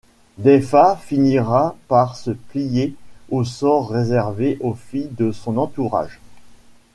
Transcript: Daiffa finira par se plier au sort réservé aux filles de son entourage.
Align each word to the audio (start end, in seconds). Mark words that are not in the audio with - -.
Daiffa 0.39 0.95
finira 0.95 1.75
par 1.87 2.15
se 2.15 2.31
plier 2.31 2.95
au 3.29 3.43
sort 3.43 3.91
réservé 3.91 4.57
aux 4.59 4.73
filles 4.73 5.11
de 5.11 5.31
son 5.31 5.57
entourage. 5.57 6.19